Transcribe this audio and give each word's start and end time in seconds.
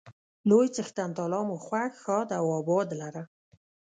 لوی 0.49 0.67
څښتن 0.75 1.09
تعالی 1.17 1.41
مو 1.47 1.55
خوښ، 1.65 1.91
ښاد 2.03 2.29
او 2.39 2.45
اباد 2.59 2.89
لره. 3.01 3.23